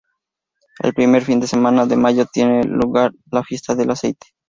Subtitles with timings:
[0.79, 4.29] El primer fin de semana de mayo tiene lugar la Fiesta del Aceite.